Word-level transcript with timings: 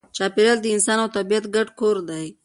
چاپېریال 0.17 0.59
د 0.61 0.67
انسان 0.75 0.97
او 1.03 1.09
طبیعت 1.17 1.45
ګډ 1.55 1.67
کور 1.79 1.97
دی. 2.09 2.25